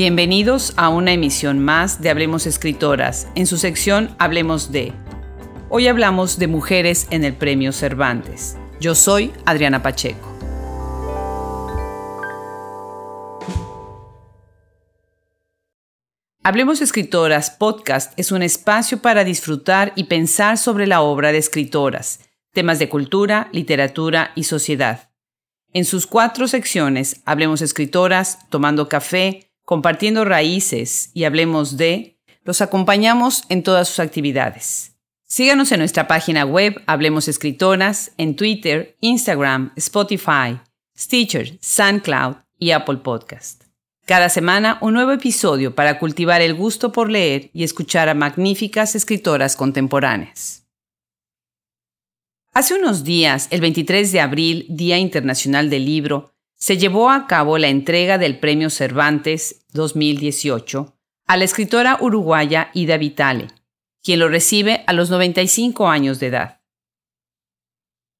Bienvenidos 0.00 0.74
a 0.76 0.90
una 0.90 1.12
emisión 1.12 1.58
más 1.58 2.00
de 2.00 2.08
Hablemos 2.08 2.46
Escritoras, 2.46 3.26
en 3.34 3.48
su 3.48 3.56
sección 3.56 4.14
Hablemos 4.20 4.70
de. 4.70 4.92
Hoy 5.70 5.88
hablamos 5.88 6.38
de 6.38 6.46
mujeres 6.46 7.08
en 7.10 7.24
el 7.24 7.34
Premio 7.34 7.72
Cervantes. 7.72 8.56
Yo 8.78 8.94
soy 8.94 9.32
Adriana 9.44 9.82
Pacheco. 9.82 10.32
Hablemos 16.44 16.80
Escritoras 16.80 17.50
Podcast 17.50 18.16
es 18.16 18.30
un 18.30 18.42
espacio 18.42 19.02
para 19.02 19.24
disfrutar 19.24 19.92
y 19.96 20.04
pensar 20.04 20.58
sobre 20.58 20.86
la 20.86 21.00
obra 21.00 21.32
de 21.32 21.38
escritoras, 21.38 22.20
temas 22.52 22.78
de 22.78 22.88
cultura, 22.88 23.48
literatura 23.50 24.30
y 24.36 24.44
sociedad. 24.44 25.10
En 25.72 25.84
sus 25.84 26.06
cuatro 26.06 26.46
secciones, 26.46 27.20
Hablemos 27.24 27.62
Escritoras, 27.62 28.48
Tomando 28.48 28.88
Café, 28.88 29.47
compartiendo 29.68 30.24
raíces 30.24 31.10
y 31.12 31.24
hablemos 31.24 31.76
de, 31.76 32.18
los 32.42 32.62
acompañamos 32.62 33.44
en 33.50 33.62
todas 33.62 33.86
sus 33.86 34.00
actividades. 34.00 34.96
Síganos 35.26 35.70
en 35.72 35.80
nuestra 35.80 36.08
página 36.08 36.46
web 36.46 36.82
Hablemos 36.86 37.28
Escritoras, 37.28 38.12
en 38.16 38.34
Twitter, 38.34 38.96
Instagram, 39.02 39.74
Spotify, 39.76 40.58
Stitcher, 40.96 41.58
SoundCloud 41.60 42.36
y 42.58 42.70
Apple 42.70 42.96
Podcast. 43.04 43.64
Cada 44.06 44.30
semana 44.30 44.78
un 44.80 44.94
nuevo 44.94 45.12
episodio 45.12 45.74
para 45.74 45.98
cultivar 45.98 46.40
el 46.40 46.54
gusto 46.54 46.90
por 46.90 47.10
leer 47.10 47.50
y 47.52 47.62
escuchar 47.62 48.08
a 48.08 48.14
magníficas 48.14 48.94
escritoras 48.94 49.54
contemporáneas. 49.54 50.66
Hace 52.54 52.72
unos 52.72 53.04
días, 53.04 53.48
el 53.50 53.60
23 53.60 54.12
de 54.12 54.20
abril, 54.20 54.64
Día 54.70 54.96
Internacional 54.96 55.68
del 55.68 55.84
Libro, 55.84 56.32
se 56.58 56.76
llevó 56.76 57.10
a 57.10 57.26
cabo 57.26 57.56
la 57.56 57.68
entrega 57.68 58.18
del 58.18 58.38
Premio 58.38 58.68
Cervantes 58.68 59.64
2018 59.72 60.94
a 61.26 61.36
la 61.36 61.44
escritora 61.44 61.98
uruguaya 62.00 62.70
Ida 62.74 62.96
Vitale, 62.96 63.48
quien 64.02 64.18
lo 64.18 64.28
recibe 64.28 64.82
a 64.86 64.92
los 64.92 65.08
95 65.08 65.88
años 65.88 66.18
de 66.20 66.26
edad. 66.26 66.60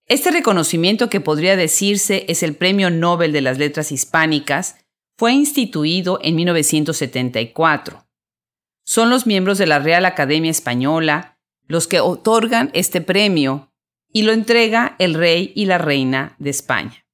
Este 0.06 0.30
reconocimiento, 0.30 1.10
que 1.10 1.20
podría 1.20 1.56
decirse 1.56 2.24
es 2.28 2.42
el 2.42 2.54
Premio 2.54 2.90
Nobel 2.90 3.32
de 3.32 3.40
las 3.40 3.58
Letras 3.58 3.92
Hispánicas, 3.92 4.76
fue 5.16 5.32
instituido 5.32 6.20
en 6.22 6.36
1974. 6.36 8.06
Son 8.84 9.10
los 9.10 9.26
miembros 9.26 9.58
de 9.58 9.66
la 9.66 9.80
Real 9.80 10.06
Academia 10.06 10.50
Española 10.50 11.38
los 11.66 11.86
que 11.86 12.00
otorgan 12.00 12.70
este 12.72 13.00
premio 13.00 13.70
y 14.10 14.22
lo 14.22 14.32
entrega 14.32 14.96
el 14.98 15.14
rey 15.14 15.52
y 15.54 15.66
la 15.66 15.76
reina 15.76 16.34
de 16.38 16.50
España. 16.50 17.07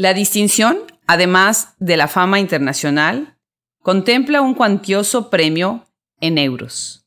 La 0.00 0.14
distinción, 0.14 0.78
además 1.06 1.74
de 1.78 1.98
la 1.98 2.08
fama 2.08 2.40
internacional, 2.40 3.36
contempla 3.82 4.40
un 4.40 4.54
cuantioso 4.54 5.28
premio 5.28 5.84
en 6.22 6.38
euros. 6.38 7.06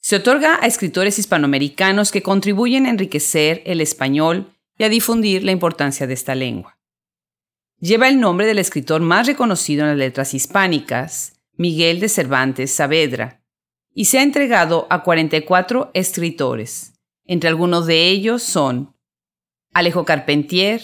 Se 0.00 0.16
otorga 0.16 0.58
a 0.58 0.66
escritores 0.66 1.18
hispanoamericanos 1.18 2.10
que 2.10 2.22
contribuyen 2.22 2.86
a 2.86 2.88
enriquecer 2.88 3.60
el 3.66 3.82
español 3.82 4.56
y 4.78 4.84
a 4.84 4.88
difundir 4.88 5.44
la 5.44 5.52
importancia 5.52 6.06
de 6.06 6.14
esta 6.14 6.34
lengua. 6.34 6.78
Lleva 7.78 8.08
el 8.08 8.18
nombre 8.18 8.46
del 8.46 8.58
escritor 8.58 9.02
más 9.02 9.26
reconocido 9.26 9.82
en 9.82 9.88
las 9.90 9.98
letras 9.98 10.32
hispánicas, 10.32 11.34
Miguel 11.58 12.00
de 12.00 12.08
Cervantes 12.08 12.72
Saavedra, 12.72 13.42
y 13.92 14.06
se 14.06 14.18
ha 14.18 14.22
entregado 14.22 14.86
a 14.88 15.02
44 15.02 15.90
escritores. 15.92 16.94
Entre 17.26 17.50
algunos 17.50 17.84
de 17.84 18.08
ellos 18.08 18.42
son 18.42 18.96
Alejo 19.74 20.06
Carpentier, 20.06 20.80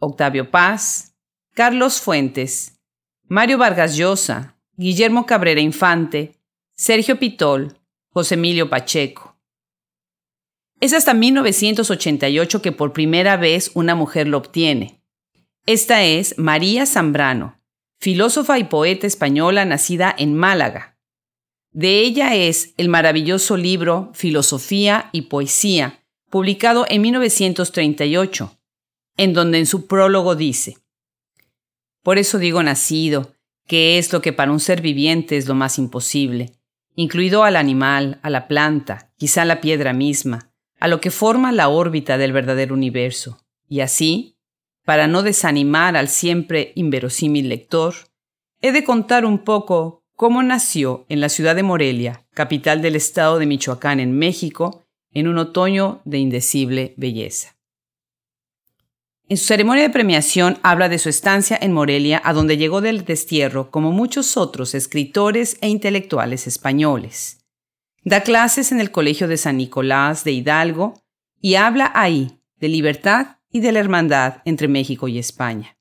Octavio 0.00 0.50
Paz, 0.50 1.14
Carlos 1.54 2.00
Fuentes, 2.00 2.80
Mario 3.28 3.58
Vargas 3.58 3.96
Llosa, 3.96 4.56
Guillermo 4.76 5.26
Cabrera 5.26 5.60
Infante, 5.60 6.34
Sergio 6.74 7.18
Pitol, 7.18 7.78
José 8.08 8.34
Emilio 8.34 8.70
Pacheco. 8.70 9.36
Es 10.80 10.94
hasta 10.94 11.12
1988 11.12 12.62
que 12.62 12.72
por 12.72 12.94
primera 12.94 13.36
vez 13.36 13.70
una 13.74 13.94
mujer 13.94 14.26
lo 14.26 14.38
obtiene. 14.38 15.02
Esta 15.66 16.02
es 16.02 16.38
María 16.38 16.86
Zambrano, 16.86 17.60
filósofa 17.98 18.58
y 18.58 18.64
poeta 18.64 19.06
española 19.06 19.66
nacida 19.66 20.14
en 20.16 20.34
Málaga. 20.34 20.96
De 21.72 22.00
ella 22.00 22.34
es 22.34 22.72
el 22.78 22.88
maravilloso 22.88 23.58
libro 23.58 24.10
Filosofía 24.14 25.10
y 25.12 25.22
Poesía, 25.22 26.02
publicado 26.30 26.86
en 26.88 27.02
1938 27.02 28.59
en 29.20 29.34
donde 29.34 29.58
en 29.58 29.66
su 29.66 29.86
prólogo 29.86 30.34
dice, 30.34 30.78
Por 32.02 32.16
eso 32.16 32.38
digo 32.38 32.62
nacido, 32.62 33.34
que 33.66 33.98
es 33.98 34.14
lo 34.14 34.22
que 34.22 34.32
para 34.32 34.50
un 34.50 34.60
ser 34.60 34.80
viviente 34.80 35.36
es 35.36 35.46
lo 35.46 35.54
más 35.54 35.78
imposible, 35.78 36.54
incluido 36.94 37.44
al 37.44 37.56
animal, 37.56 38.18
a 38.22 38.30
la 38.30 38.48
planta, 38.48 39.12
quizá 39.18 39.44
la 39.44 39.60
piedra 39.60 39.92
misma, 39.92 40.54
a 40.80 40.88
lo 40.88 41.02
que 41.02 41.10
forma 41.10 41.52
la 41.52 41.68
órbita 41.68 42.16
del 42.16 42.32
verdadero 42.32 42.72
universo. 42.72 43.36
Y 43.68 43.80
así, 43.80 44.38
para 44.86 45.06
no 45.06 45.22
desanimar 45.22 45.98
al 45.98 46.08
siempre 46.08 46.72
inverosímil 46.74 47.50
lector, 47.50 47.92
he 48.62 48.72
de 48.72 48.84
contar 48.84 49.26
un 49.26 49.40
poco 49.44 50.02
cómo 50.16 50.42
nació 50.42 51.04
en 51.10 51.20
la 51.20 51.28
ciudad 51.28 51.54
de 51.54 51.62
Morelia, 51.62 52.26
capital 52.32 52.80
del 52.80 52.96
estado 52.96 53.38
de 53.38 53.44
Michoacán 53.44 54.00
en 54.00 54.16
México, 54.16 54.86
en 55.12 55.28
un 55.28 55.36
otoño 55.36 56.00
de 56.06 56.16
indecible 56.16 56.94
belleza. 56.96 57.59
En 59.30 59.36
su 59.36 59.44
ceremonia 59.44 59.84
de 59.84 59.90
premiación 59.90 60.58
habla 60.64 60.88
de 60.88 60.98
su 60.98 61.08
estancia 61.08 61.56
en 61.62 61.72
Morelia, 61.72 62.20
a 62.24 62.32
donde 62.32 62.56
llegó 62.56 62.80
del 62.80 63.04
destierro, 63.04 63.70
como 63.70 63.92
muchos 63.92 64.36
otros 64.36 64.74
escritores 64.74 65.56
e 65.60 65.68
intelectuales 65.68 66.48
españoles. 66.48 67.38
Da 68.02 68.22
clases 68.22 68.72
en 68.72 68.80
el 68.80 68.90
Colegio 68.90 69.28
de 69.28 69.36
San 69.36 69.58
Nicolás 69.58 70.24
de 70.24 70.32
Hidalgo 70.32 71.00
y 71.40 71.54
habla 71.54 71.92
ahí 71.94 72.40
de 72.56 72.70
libertad 72.70 73.36
y 73.52 73.60
de 73.60 73.70
la 73.70 73.78
hermandad 73.78 74.42
entre 74.46 74.66
México 74.66 75.06
y 75.06 75.20
España. 75.20 75.76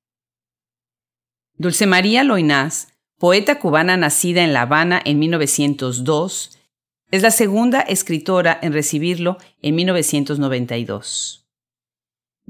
Dulce 1.57 1.87
María 1.87 2.23
Loinás, 2.23 2.89
poeta 3.17 3.57
cubana 3.57 3.97
nacida 3.97 4.43
en 4.43 4.53
La 4.53 4.61
Habana 4.61 5.01
en 5.03 5.17
1902, 5.17 6.59
es 7.09 7.23
la 7.23 7.31
segunda 7.31 7.81
escritora 7.81 8.59
en 8.61 8.73
recibirlo 8.73 9.37
en 9.63 9.73
1992. 9.73 11.38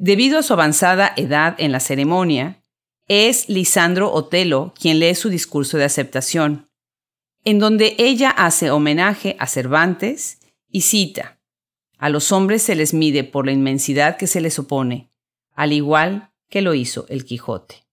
Debido 0.02 0.40
a 0.40 0.44
su 0.44 0.54
avanzada 0.54 1.12
edad 1.18 1.56
en 1.58 1.74
la 1.74 1.82
ceremonia, 1.82 2.64
es 3.10 3.50
Lisandro 3.50 4.14
Otelo 4.14 4.74
quien 4.80 4.98
lee 4.98 5.14
su 5.14 5.28
discurso 5.28 5.78
de 5.78 5.84
aceptación, 5.84 6.70
en 7.44 7.60
donde 7.60 7.96
ella 7.98 8.30
hace 8.30 8.72
homenaje 8.72 9.36
a 9.40 9.46
Cervantes 9.46 10.40
y 10.72 10.82
cita, 10.82 11.42
a 11.98 12.08
los 12.08 12.32
hombres 12.32 12.62
se 12.62 12.76
les 12.76 12.94
mide 12.94 13.26
por 13.26 13.46
la 13.46 13.52
inmensidad 13.52 14.16
que 14.16 14.28
se 14.28 14.40
les 14.40 14.58
opone, 14.58 15.12
al 15.54 15.74
igual 15.74 16.32
que 16.50 16.62
lo 16.62 16.74
hizo 16.74 17.06
el 17.10 17.26
Quijote. 17.26 17.84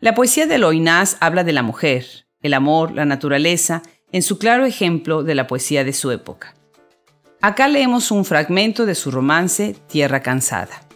La 0.00 0.16
poesía 0.16 0.48
de 0.48 0.58
Loinás 0.58 1.16
habla 1.20 1.44
de 1.44 1.52
la 1.52 1.62
mujer, 1.62 2.26
el 2.42 2.54
amor, 2.54 2.90
la 2.90 3.04
naturaleza, 3.04 3.82
en 4.10 4.22
su 4.22 4.36
claro 4.40 4.64
ejemplo 4.64 5.22
de 5.22 5.36
la 5.36 5.46
poesía 5.46 5.84
de 5.84 5.92
su 5.92 6.10
época. 6.10 6.56
Acá 7.40 7.68
leemos 7.68 8.10
un 8.10 8.24
fragmento 8.24 8.84
de 8.84 8.96
su 8.96 9.12
romance 9.12 9.76
Tierra 9.86 10.22
Cansada. 10.22 10.87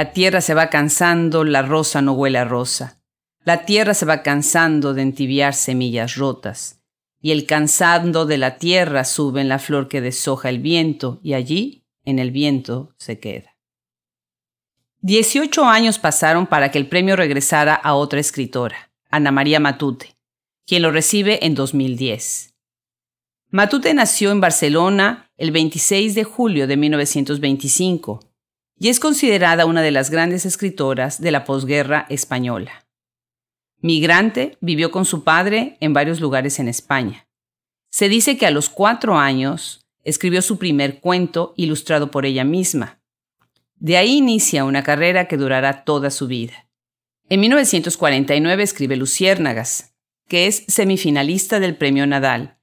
La 0.00 0.14
tierra 0.14 0.40
se 0.40 0.54
va 0.54 0.70
cansando, 0.70 1.44
la 1.44 1.60
rosa 1.60 2.00
no 2.00 2.14
huele 2.14 2.38
a 2.38 2.46
rosa. 2.46 3.02
La 3.44 3.66
tierra 3.66 3.92
se 3.92 4.06
va 4.06 4.22
cansando 4.22 4.94
de 4.94 5.02
entibiar 5.02 5.52
semillas 5.52 6.16
rotas. 6.16 6.80
Y 7.20 7.32
el 7.32 7.44
cansando 7.44 8.24
de 8.24 8.38
la 8.38 8.56
tierra 8.56 9.04
sube 9.04 9.42
en 9.42 9.50
la 9.50 9.58
flor 9.58 9.88
que 9.88 10.00
deshoja 10.00 10.48
el 10.48 10.58
viento, 10.58 11.20
y 11.22 11.34
allí, 11.34 11.84
en 12.06 12.18
el 12.18 12.30
viento, 12.30 12.94
se 12.96 13.20
queda. 13.20 13.58
Dieciocho 15.02 15.66
años 15.66 15.98
pasaron 15.98 16.46
para 16.46 16.70
que 16.70 16.78
el 16.78 16.88
premio 16.88 17.14
regresara 17.14 17.74
a 17.74 17.92
otra 17.92 18.20
escritora, 18.20 18.90
Ana 19.10 19.32
María 19.32 19.60
Matute, 19.60 20.16
quien 20.66 20.80
lo 20.80 20.92
recibe 20.92 21.44
en 21.44 21.54
2010. 21.54 22.54
Matute 23.50 23.92
nació 23.92 24.30
en 24.30 24.40
Barcelona 24.40 25.30
el 25.36 25.50
26 25.50 26.14
de 26.14 26.24
julio 26.24 26.66
de 26.66 26.78
1925 26.78 28.29
y 28.80 28.88
es 28.88 28.98
considerada 28.98 29.66
una 29.66 29.82
de 29.82 29.90
las 29.90 30.10
grandes 30.10 30.46
escritoras 30.46 31.20
de 31.20 31.30
la 31.30 31.44
posguerra 31.44 32.06
española. 32.08 32.86
Migrante, 33.82 34.56
vivió 34.62 34.90
con 34.90 35.04
su 35.04 35.22
padre 35.22 35.76
en 35.80 35.92
varios 35.92 36.18
lugares 36.18 36.58
en 36.58 36.66
España. 36.66 37.28
Se 37.90 38.08
dice 38.08 38.38
que 38.38 38.46
a 38.46 38.50
los 38.50 38.70
cuatro 38.70 39.18
años 39.18 39.86
escribió 40.02 40.40
su 40.40 40.58
primer 40.58 41.00
cuento 41.00 41.52
ilustrado 41.56 42.10
por 42.10 42.24
ella 42.24 42.42
misma. 42.42 43.02
De 43.76 43.98
ahí 43.98 44.16
inicia 44.16 44.64
una 44.64 44.82
carrera 44.82 45.28
que 45.28 45.36
durará 45.36 45.84
toda 45.84 46.10
su 46.10 46.26
vida. 46.26 46.66
En 47.28 47.40
1949 47.40 48.62
escribe 48.62 48.96
Luciérnagas, 48.96 49.94
que 50.26 50.46
es 50.46 50.64
semifinalista 50.68 51.60
del 51.60 51.76
Premio 51.76 52.06
Nadal, 52.06 52.58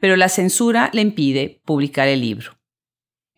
pero 0.00 0.16
la 0.16 0.28
censura 0.28 0.90
le 0.92 1.00
impide 1.00 1.62
publicar 1.64 2.08
el 2.08 2.20
libro. 2.20 2.61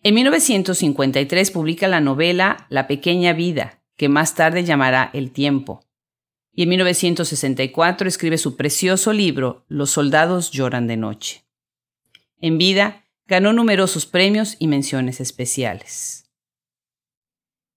En 0.07 0.15
1953 0.17 1.51
publica 1.51 1.89
la 1.89 2.03
novela 2.03 2.67
La 2.69 2.87
pequeña 2.87 3.33
vida, 3.33 3.83
que 3.97 4.11
más 4.11 4.35
tarde 4.35 4.63
llamará 4.63 5.09
El 5.15 5.31
tiempo. 5.31 5.81
Y 6.53 6.65
en 6.65 6.69
1964 6.69 8.07
escribe 8.07 8.37
su 8.37 8.55
precioso 8.55 9.15
libro 9.15 9.65
Los 9.67 9.93
soldados 9.93 10.51
lloran 10.51 10.87
de 10.89 10.99
noche. 10.99 11.47
En 12.39 12.59
vida, 12.59 13.07
ganó 13.27 13.55
numerosos 13.55 14.05
premios 14.05 14.57
y 14.59 14.67
menciones 14.67 15.23
especiales. 15.23 16.31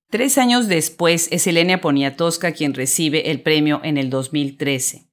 Tres 0.09 0.37
años 0.37 0.67
después 0.67 1.29
es 1.31 1.47
Elena 1.47 1.79
Poniatowska 1.79 2.51
quien 2.51 2.73
recibe 2.73 3.31
el 3.31 3.41
premio 3.41 3.79
en 3.85 3.97
el 3.97 4.09
2013. 4.09 5.07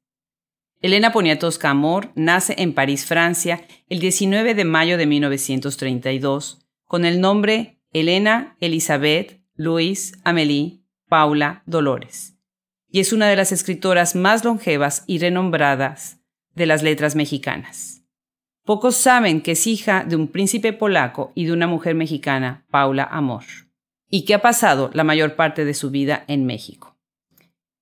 Elena 0.82 1.12
Poniatowska 1.12 1.70
Amor 1.70 2.10
nace 2.16 2.56
en 2.58 2.74
París, 2.74 3.06
Francia, 3.06 3.64
el 3.88 4.00
19 4.00 4.54
de 4.54 4.64
mayo 4.64 4.98
de 4.98 5.06
1932, 5.06 6.63
con 6.94 7.04
el 7.04 7.20
nombre 7.20 7.80
Elena 7.92 8.56
Elizabeth 8.60 9.40
Louise 9.56 10.16
Amélie 10.22 10.84
Paula 11.08 11.64
Dolores, 11.66 12.36
y 12.88 13.00
es 13.00 13.12
una 13.12 13.28
de 13.28 13.34
las 13.34 13.50
escritoras 13.50 14.14
más 14.14 14.44
longevas 14.44 15.02
y 15.08 15.18
renombradas 15.18 16.20
de 16.54 16.66
las 16.66 16.84
letras 16.84 17.16
mexicanas. 17.16 18.04
Pocos 18.64 18.94
saben 18.94 19.40
que 19.40 19.50
es 19.50 19.66
hija 19.66 20.04
de 20.04 20.14
un 20.14 20.28
príncipe 20.28 20.72
polaco 20.72 21.32
y 21.34 21.46
de 21.46 21.52
una 21.52 21.66
mujer 21.66 21.96
mexicana, 21.96 22.64
Paula 22.70 23.02
Amor, 23.02 23.42
y 24.08 24.24
que 24.24 24.34
ha 24.34 24.40
pasado 24.40 24.92
la 24.94 25.02
mayor 25.02 25.34
parte 25.34 25.64
de 25.64 25.74
su 25.74 25.90
vida 25.90 26.24
en 26.28 26.46
México. 26.46 26.96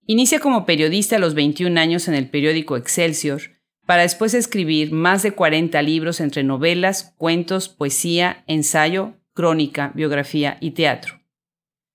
Inicia 0.07 0.41
como 0.41 0.65
periodista 0.65 1.17
a 1.17 1.19
los 1.19 1.35
21 1.35 1.79
años 1.79 2.09
en 2.09 2.15
el 2.15 2.31
periódico 2.31 2.79
Excelsior, 2.79 3.43
para 3.93 4.05
después 4.05 4.33
escribir 4.33 4.91
más 4.91 5.23
de 5.23 5.33
40 5.33 5.83
libros 5.83 6.21
entre 6.21 6.43
novelas, 6.43 7.15
cuentos, 7.19 7.69
poesía, 7.69 8.43
ensayo, 8.47 9.19
crónica, 9.35 9.93
biografía 9.95 10.57
y 10.63 10.71
teatro. 10.71 11.21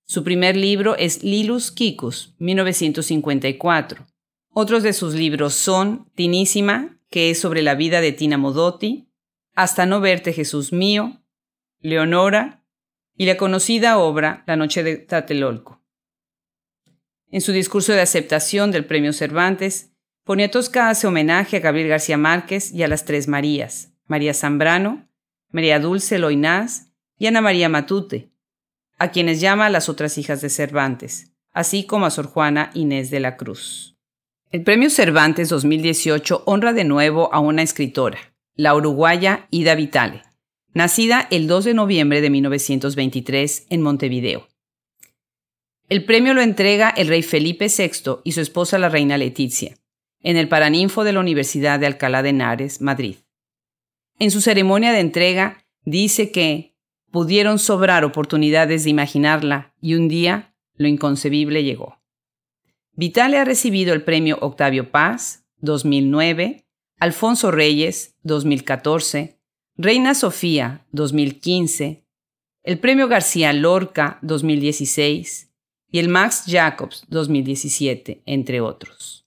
Su 0.06 0.24
primer 0.24 0.56
libro 0.56 0.96
es 0.96 1.24
Lilus 1.24 1.72
Kikus, 1.72 2.36
1954. 2.38 4.06
Otros 4.54 4.84
de 4.84 4.94
sus 4.94 5.16
libros 5.16 5.56
son 5.56 6.08
Tinísima, 6.14 7.02
que 7.10 7.32
es 7.32 7.40
sobre 7.40 7.64
la 7.64 7.74
vida 7.74 8.00
de 8.00 8.12
Tina 8.12 8.38
Modotti, 8.38 9.10
Hasta 9.56 9.88
no 9.88 10.00
verte 10.00 10.34
Jesús 10.34 10.72
mío, 10.72 11.24
Leonora 11.80 12.64
y 13.16 13.26
la 13.26 13.38
conocida 13.38 13.98
obra 13.98 14.44
La 14.46 14.56
noche 14.56 14.84
de 14.84 14.98
Tlatelolco. 14.98 15.82
En 17.32 17.42
su 17.42 17.54
discurso 17.54 17.94
de 17.94 18.02
aceptación 18.02 18.70
del 18.70 18.86
Premio 18.86 19.14
Cervantes, 19.14 19.97
Poniatowska 20.28 20.90
hace 20.90 21.08
homenaje 21.08 21.56
a 21.56 21.60
Gabriel 21.62 21.88
García 21.88 22.18
Márquez 22.18 22.74
y 22.74 22.84
a 22.84 22.90
las 22.90 23.06
tres 23.06 23.30
Marías, 23.30 23.94
María 24.08 24.34
Zambrano, 24.34 25.08
María 25.52 25.80
Dulce 25.80 26.20
Loinás 26.20 26.92
y 27.18 27.28
Ana 27.28 27.40
María 27.40 27.70
Matute, 27.70 28.30
a 28.98 29.12
quienes 29.12 29.40
llama 29.40 29.70
las 29.70 29.88
otras 29.88 30.18
hijas 30.18 30.42
de 30.42 30.50
Cervantes, 30.50 31.32
así 31.54 31.86
como 31.86 32.06
a 32.06 32.10
Sor 32.10 32.26
Juana 32.26 32.72
Inés 32.74 33.10
de 33.10 33.22
la 33.22 33.38
Cruz. 33.38 33.96
El 34.52 34.64
Premio 34.64 34.90
Cervantes 34.90 35.48
2018 35.48 36.44
honra 36.46 36.74
de 36.74 36.84
nuevo 36.84 37.34
a 37.34 37.40
una 37.40 37.62
escritora, 37.62 38.20
la 38.54 38.76
uruguaya 38.76 39.48
Ida 39.50 39.76
Vitale, 39.76 40.24
nacida 40.74 41.26
el 41.32 41.48
2 41.48 41.64
de 41.64 41.74
noviembre 41.74 42.20
de 42.20 42.30
1923 42.30 43.68
en 43.70 43.82
Montevideo. 43.82 44.50
El 45.88 46.04
premio 46.04 46.34
lo 46.34 46.42
entrega 46.42 46.90
el 46.90 47.08
rey 47.08 47.24
Felipe 47.24 47.68
VI 47.68 48.18
y 48.26 48.34
su 48.34 48.42
esposa 48.42 48.78
la 48.78 48.90
reina 48.90 49.18
Leticia, 49.18 49.78
en 50.22 50.38
el 50.38 50.48
Paraninfo 50.48 51.04
de 51.04 51.14
la 51.14 51.20
Universidad 51.20 51.80
de 51.80 51.86
Alcalá 51.86 52.24
de 52.24 52.30
Henares, 52.30 52.82
Madrid. 52.82 53.18
En 54.20 54.32
su 54.32 54.42
ceremonia 54.42 54.92
de 54.92 55.00
entrega 55.00 55.64
dice 55.84 56.32
que 56.32 56.76
pudieron 57.12 57.60
sobrar 57.60 58.04
oportunidades 58.04 58.84
de 58.84 58.90
imaginarla 58.90 59.74
y 59.82 59.96
un 59.96 60.08
día 60.08 60.54
lo 60.76 60.88
inconcebible 60.88 61.64
llegó. 61.64 62.00
Vitale 62.94 63.38
ha 63.38 63.46
recibido 63.46 63.94
el 63.94 64.04
premio 64.04 64.38
Octavio 64.42 64.90
Paz 64.90 65.46
2009, 65.60 66.66
Alfonso 67.00 67.52
Reyes 67.52 68.16
2014, 68.24 69.40
Reina 69.76 70.16
Sofía 70.16 70.86
2015, 70.92 72.04
el 72.64 72.80
premio 72.80 73.08
García 73.08 73.54
Lorca 73.54 74.18
2016 74.24 75.52
y 75.92 76.00
el 76.00 76.10
Max 76.10 76.46
Jacobs 76.48 77.06
2017, 77.10 78.24
entre 78.26 78.62
otros. 78.62 79.27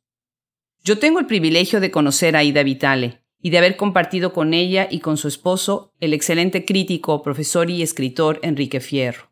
Yo 0.82 0.98
tengo 0.98 1.18
el 1.18 1.26
privilegio 1.26 1.80
de 1.80 1.90
conocer 1.90 2.36
a 2.36 2.42
Ida 2.42 2.62
Vitale 2.62 3.22
y 3.42 3.50
de 3.50 3.58
haber 3.58 3.76
compartido 3.76 4.32
con 4.32 4.54
ella 4.54 4.88
y 4.90 5.00
con 5.00 5.16
su 5.16 5.28
esposo, 5.28 5.92
el 6.00 6.14
excelente 6.14 6.64
crítico, 6.64 7.22
profesor 7.22 7.70
y 7.70 7.82
escritor 7.82 8.38
Enrique 8.42 8.80
Fierro. 8.80 9.30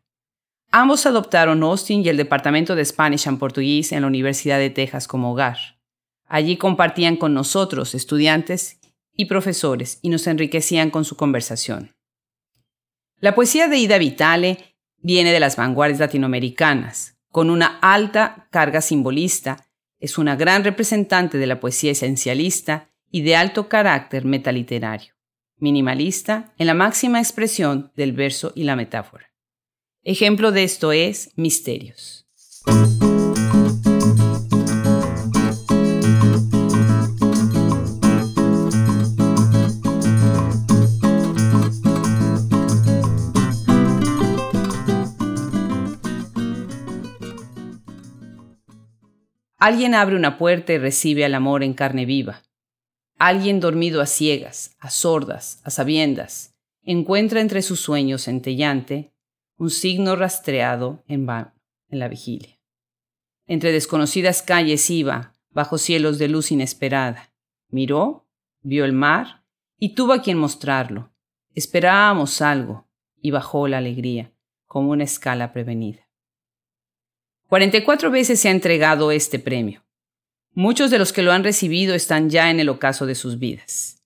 Ambos 0.71 1.07
adoptaron 1.07 1.63
Austin 1.63 2.05
y 2.05 2.09
el 2.09 2.17
Departamento 2.17 2.75
de 2.75 2.85
Spanish 2.85 3.27
and 3.27 3.39
Portuguese 3.39 3.95
en 3.95 4.01
la 4.01 4.07
Universidad 4.07 4.59
de 4.59 4.69
Texas 4.69 5.07
como 5.07 5.31
hogar. 5.31 5.57
Allí 6.27 6.57
compartían 6.57 7.15
con 7.15 7.33
nosotros, 7.33 7.95
estudiantes 7.95 8.79
y 9.15 9.25
profesores, 9.25 9.97
y 10.03 10.09
nos 10.09 10.27
enriquecían 10.27 10.91
con 10.91 11.05
su 11.05 11.15
conversación. 11.15 11.95
La 13.19 13.33
poesía 13.33 13.67
de 13.67 13.77
Ida 13.77 13.97
Vitale 13.97 14.75
viene 14.97 15.31
de 15.31 15.39
las 15.39 15.55
vanguardias 15.55 15.99
latinoamericanas, 15.99 17.19
con 17.31 17.49
una 17.49 17.79
alta 17.81 18.47
carga 18.51 18.81
simbolista, 18.81 19.65
es 19.99 20.17
una 20.17 20.35
gran 20.35 20.63
representante 20.63 21.37
de 21.37 21.47
la 21.47 21.59
poesía 21.59 21.91
esencialista 21.91 22.89
y 23.11 23.21
de 23.21 23.35
alto 23.35 23.67
carácter 23.67 24.25
metaliterario, 24.25 25.13
minimalista 25.57 26.53
en 26.57 26.67
la 26.67 26.73
máxima 26.73 27.19
expresión 27.19 27.91
del 27.95 28.13
verso 28.13 28.51
y 28.55 28.63
la 28.63 28.75
metáfora. 28.75 29.31
Ejemplo 30.03 30.51
de 30.51 30.63
esto 30.63 30.91
es 30.91 31.31
Misterios. 31.35 32.27
Alguien 49.59 49.93
abre 49.93 50.15
una 50.15 50.37
puerta 50.37 50.71
y 50.71 50.77
recibe 50.77 51.25
al 51.25 51.35
amor 51.35 51.63
en 51.63 51.73
carne 51.73 52.05
viva. 52.05 52.43
Alguien 53.17 53.59
dormido 53.59 54.01
a 54.01 54.05
ciegas, 54.05 54.77
a 54.79 54.89
sordas, 54.89 55.61
a 55.65 55.69
sabiendas, 55.69 56.55
encuentra 56.81 57.41
entre 57.41 57.61
sus 57.61 57.81
sueños 57.81 58.23
centellante 58.23 59.11
un 59.57 59.69
signo 59.69 60.15
rastreado 60.15 61.03
en, 61.09 61.27
en 61.29 61.99
la 61.99 62.07
vigilia. 62.07 62.57
Entre 63.47 63.73
desconocidas 63.73 64.41
calles 64.41 64.89
iba, 64.89 65.33
bajo 65.49 65.77
cielos 65.77 66.19
de 66.19 66.29
luz 66.29 66.53
inesperada. 66.53 67.33
Miró, 67.67 68.29
vio 68.61 68.85
el 68.85 68.93
mar 68.93 69.43
y 69.77 69.93
tuvo 69.93 70.13
a 70.13 70.21
quien 70.21 70.37
mostrarlo. 70.37 71.11
Esperábamos 71.53 72.41
algo 72.41 72.87
y 73.21 73.31
bajó 73.31 73.67
la 73.67 73.79
alegría, 73.79 74.31
como 74.67 74.91
una 74.91 75.03
escala 75.03 75.51
prevenida. 75.51 76.08
44 77.49 78.11
veces 78.11 78.39
se 78.39 78.47
ha 78.47 78.51
entregado 78.51 79.11
este 79.11 79.39
premio. 79.39 79.83
Muchos 80.53 80.91
de 80.91 80.99
los 80.99 81.11
que 81.11 81.23
lo 81.23 81.31
han 81.31 81.43
recibido 81.43 81.95
están 81.95 82.29
ya 82.29 82.51
en 82.51 82.59
el 82.59 82.69
ocaso 82.69 83.07
de 83.07 83.15
sus 83.15 83.39
vidas. 83.39 84.03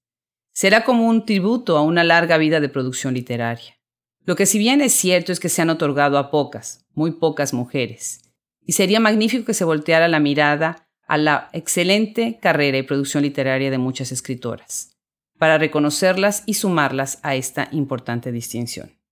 Será 0.53 0.85
como 0.85 1.09
un 1.09 1.25
tributo 1.25 1.77
a 1.77 1.81
una 1.81 2.05
larga 2.05 2.38
vida 2.38 2.62
de 2.62 2.69
producción 2.69 3.13
literaria. 3.13 3.77
Lo 4.25 4.38
que 4.38 4.45
si 4.45 4.59
bien 4.59 4.79
es 4.79 4.93
cierto 4.93 5.33
es 5.33 5.41
que 5.41 5.50
se 5.50 5.62
han 5.62 5.69
otorgado 5.69 6.17
a 6.17 6.31
pocas, 6.31 6.85
muy 6.93 7.12
pocas 7.12 7.53
mujeres, 7.53 8.31
y 8.65 8.71
sería 8.71 9.01
magnífico 9.01 9.43
que 9.43 9.53
se 9.53 9.65
volteara 9.65 10.07
la 10.07 10.21
mirada 10.21 10.88
a 11.05 11.17
la 11.17 11.50
excelente 11.51 12.39
carrera 12.41 12.77
y 12.77 12.83
producción 12.83 13.23
literaria 13.23 13.69
de 13.69 13.77
muchas 13.77 14.13
escritoras, 14.13 14.95
para 15.38 15.57
reconocerlas 15.57 16.43
y 16.45 16.53
sumarlas 16.53 17.19
a 17.23 17.35
esta 17.35 17.67
importante 17.73 18.31
distinción. 18.31 19.02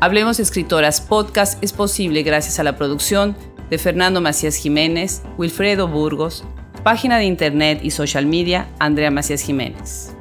Hablemos 0.00 0.38
Escritoras 0.38 1.00
Podcast 1.00 1.60
es 1.60 1.72
posible 1.72 2.22
gracias 2.22 2.60
a 2.60 2.62
la 2.62 2.76
producción 2.76 3.36
de 3.68 3.78
Fernando 3.78 4.20
Macías 4.20 4.54
Jiménez, 4.54 5.22
Wilfredo 5.36 5.88
Burgos, 5.88 6.44
Página 6.84 7.18
de 7.18 7.24
internet 7.24 7.80
y 7.82 7.90
social 7.90 8.24
media, 8.24 8.68
Andrea 8.78 9.10
Macías 9.10 9.42
Jiménez. 9.42 10.14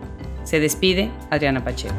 Se 0.44 0.60
despide 0.60 1.12
Adriana 1.30 1.64
Pacheco. 1.64 1.94